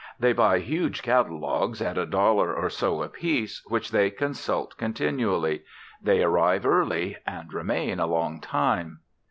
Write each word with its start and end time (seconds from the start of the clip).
They 0.19 0.33
buy 0.33 0.57
huge 0.61 1.03
catalogues 1.03 1.79
at 1.79 1.95
a 1.95 2.07
dollar 2.07 2.55
or 2.55 2.71
so 2.71 3.03
apiece, 3.03 3.61
which 3.67 3.91
they 3.91 4.09
consult 4.09 4.75
continually. 4.75 5.61
They 6.01 6.23
arrive 6.23 6.65
early 6.65 7.17
and 7.27 7.53
remain 7.53 7.99
a 7.99 8.07
long 8.07 8.39
time. 8.41 9.01